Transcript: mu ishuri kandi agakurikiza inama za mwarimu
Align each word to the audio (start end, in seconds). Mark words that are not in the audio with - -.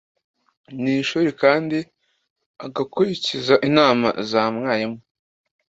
mu 0.79 0.85
ishuri 1.01 1.29
kandi 1.41 1.77
agakurikiza 2.65 3.53
inama 3.69 4.07
za 4.29 4.43
mwarimu 4.55 4.97